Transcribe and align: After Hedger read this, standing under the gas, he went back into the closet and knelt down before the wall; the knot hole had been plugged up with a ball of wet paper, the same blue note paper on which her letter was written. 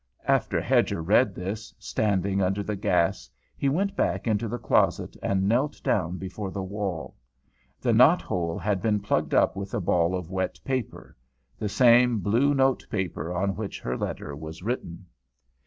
After 0.25 0.59
Hedger 0.59 0.99
read 1.03 1.35
this, 1.35 1.75
standing 1.77 2.41
under 2.41 2.63
the 2.63 2.75
gas, 2.75 3.29
he 3.55 3.69
went 3.69 3.95
back 3.95 4.25
into 4.25 4.47
the 4.47 4.57
closet 4.57 5.15
and 5.21 5.47
knelt 5.47 5.79
down 5.83 6.17
before 6.17 6.49
the 6.49 6.63
wall; 6.63 7.15
the 7.79 7.93
knot 7.93 8.19
hole 8.23 8.57
had 8.57 8.81
been 8.81 8.99
plugged 8.99 9.35
up 9.35 9.55
with 9.55 9.75
a 9.75 9.79
ball 9.79 10.15
of 10.15 10.31
wet 10.31 10.59
paper, 10.65 11.15
the 11.59 11.69
same 11.69 12.17
blue 12.17 12.55
note 12.55 12.83
paper 12.89 13.31
on 13.31 13.55
which 13.55 13.79
her 13.81 13.95
letter 13.95 14.35
was 14.35 14.63
written. 14.63 15.05